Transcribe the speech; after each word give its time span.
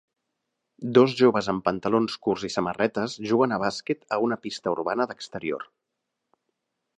Dos 0.97 1.11
joves 1.19 1.49
amb 1.51 1.63
pantalons 1.67 2.15
curts 2.27 2.45
i 2.49 2.51
samarretes 2.53 3.19
juguen 3.33 3.53
a 3.53 3.61
bàsquet 3.65 4.03
a 4.17 4.19
una 4.29 4.39
pista 4.47 4.75
urbana 4.79 5.07
d'exterior. 5.13 5.69